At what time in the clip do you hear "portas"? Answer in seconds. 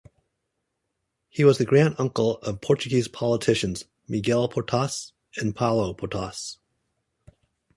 4.47-5.13, 5.93-6.57